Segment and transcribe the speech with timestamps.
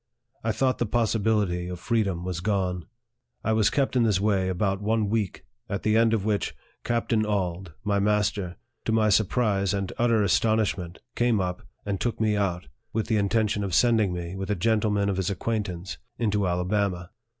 [0.43, 2.87] I thought the possibility of freedom was gone.
[3.43, 7.23] I was kept in this way about one week, at the end of which, Captain
[7.23, 12.35] Auld, my master, to my surprise and utter as tonishment, came up, and took me
[12.35, 15.99] out, with the inten tion of sending me, with a gentleman of his acquaint ance,
[16.17, 17.11] into Alabama.